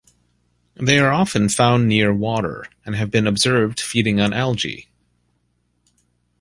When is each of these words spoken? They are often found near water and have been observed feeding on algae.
They 0.77 0.97
are 0.97 1.11
often 1.11 1.47
found 1.47 1.87
near 1.87 2.11
water 2.11 2.65
and 2.87 2.95
have 2.95 3.11
been 3.11 3.27
observed 3.27 3.79
feeding 3.79 4.19
on 4.19 4.33
algae. 4.33 4.89